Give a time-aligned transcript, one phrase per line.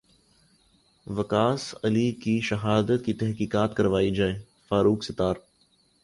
[1.07, 4.33] وقاص علی کی شہادت کی تحقیقات کروائی جائے
[4.69, 5.35] فاروق ستار